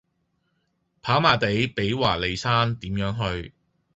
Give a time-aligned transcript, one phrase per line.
[1.03, 3.53] 跑馬地比華利山點樣去?